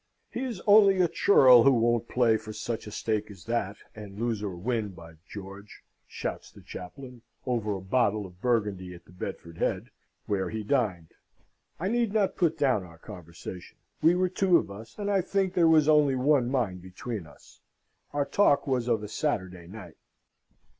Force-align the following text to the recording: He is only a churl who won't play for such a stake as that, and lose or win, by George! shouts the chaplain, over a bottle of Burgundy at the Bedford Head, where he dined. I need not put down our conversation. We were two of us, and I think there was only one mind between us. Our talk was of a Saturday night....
He 0.31 0.43
is 0.43 0.63
only 0.65 0.99
a 0.99 1.07
churl 1.07 1.61
who 1.61 1.73
won't 1.73 2.07
play 2.07 2.35
for 2.35 2.53
such 2.53 2.87
a 2.87 2.91
stake 2.91 3.29
as 3.29 3.45
that, 3.45 3.77
and 3.93 4.17
lose 4.19 4.41
or 4.41 4.55
win, 4.55 4.93
by 4.93 5.17
George! 5.29 5.83
shouts 6.07 6.49
the 6.51 6.63
chaplain, 6.63 7.21
over 7.45 7.75
a 7.75 7.81
bottle 7.81 8.25
of 8.25 8.41
Burgundy 8.41 8.95
at 8.95 9.05
the 9.05 9.11
Bedford 9.11 9.59
Head, 9.59 9.91
where 10.25 10.49
he 10.49 10.63
dined. 10.63 11.11
I 11.79 11.87
need 11.87 12.13
not 12.13 12.35
put 12.35 12.57
down 12.57 12.83
our 12.83 12.97
conversation. 12.97 13.77
We 14.01 14.15
were 14.15 14.27
two 14.29 14.57
of 14.57 14.71
us, 14.71 14.97
and 14.97 15.07
I 15.11 15.21
think 15.21 15.53
there 15.53 15.67
was 15.69 15.87
only 15.87 16.15
one 16.15 16.49
mind 16.49 16.81
between 16.81 17.27
us. 17.27 17.61
Our 18.11 18.25
talk 18.25 18.65
was 18.65 18.87
of 18.87 19.03
a 19.03 19.07
Saturday 19.07 19.67
night.... 19.67 19.97